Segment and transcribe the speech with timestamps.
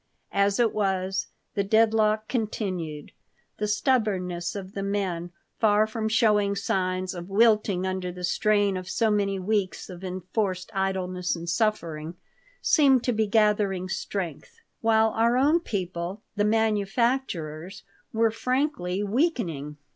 [0.33, 3.11] As it was, the deadlock continued.
[3.59, 8.89] The stubbornness of the men, far from showing signs of wilting under the strain of
[8.89, 12.15] so many weeks of enforced idleness and suffering,
[12.63, 19.77] seemed to be gathering strength, while our own people, the manufacturers, were frankly weakening.